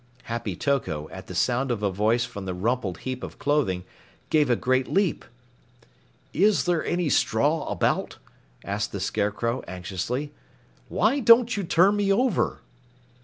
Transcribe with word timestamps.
Happy 0.23 0.55
Toko, 0.55 1.07
at 1.11 1.27
the 1.27 1.35
sound 1.35 1.69
of 1.69 1.83
a 1.83 1.91
voice 1.91 2.25
from 2.25 2.45
the 2.45 2.55
rumpled 2.55 2.97
heap 3.01 3.21
of 3.23 3.37
clothing, 3.37 3.83
gave 4.31 4.49
a 4.49 4.55
great 4.55 4.87
leap. 4.91 5.23
"Is 6.33 6.63
there 6.65 6.83
any 6.83 7.07
straw 7.07 7.67
about?" 7.67 8.17
asked 8.65 8.93
the 8.93 8.99
Scarecrow 8.99 9.61
anxiously. 9.67 10.31
"Why 10.89 11.19
don't 11.19 11.55
you 11.55 11.63
turn 11.63 11.97
me 11.97 12.11
over?" 12.11 12.61